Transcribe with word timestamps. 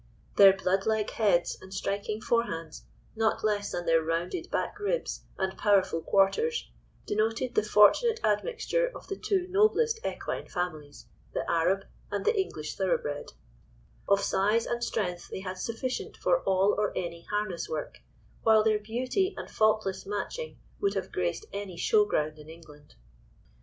Their 0.35 0.53
blood 0.57 0.87
like 0.87 1.11
heads, 1.11 1.55
and 1.61 1.71
striking 1.71 2.21
forehands, 2.21 2.81
not 3.15 3.43
less 3.43 3.71
than 3.71 3.85
their 3.85 4.01
rounded 4.01 4.49
back 4.49 4.79
ribs, 4.79 5.25
and 5.37 5.55
powerful 5.55 6.01
quarters, 6.01 6.67
denoted 7.05 7.53
the 7.53 7.61
fortunate 7.61 8.19
admixture 8.23 8.87
of 8.87 9.07
the 9.07 9.15
two 9.15 9.45
noblest 9.49 10.03
equine 10.03 10.47
families—the 10.47 11.47
Arab 11.47 11.85
and 12.09 12.25
the 12.25 12.35
English 12.35 12.77
thoroughbred: 12.77 13.33
of 14.07 14.21
size 14.21 14.65
and 14.65 14.83
strength 14.83 15.27
they 15.29 15.41
had 15.41 15.59
sufficient 15.59 16.17
for 16.17 16.39
all 16.45 16.73
or 16.79 16.91
any 16.97 17.21
harness 17.29 17.69
work, 17.69 17.99
while 18.41 18.63
their 18.63 18.79
beauty 18.79 19.35
and 19.37 19.51
faultless 19.51 20.07
matching 20.07 20.57
would 20.79 20.95
have 20.95 21.11
graced 21.11 21.45
any 21.53 21.77
show 21.77 22.05
ground 22.05 22.39
in 22.39 22.49
England. 22.49 22.95